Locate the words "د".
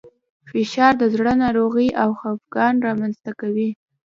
1.01-1.03